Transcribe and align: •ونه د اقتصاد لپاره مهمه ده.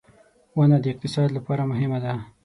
•ونه 0.57 0.77
د 0.83 0.85
اقتصاد 0.93 1.29
لپاره 1.37 1.63
مهمه 1.71 1.99
ده. 2.03 2.13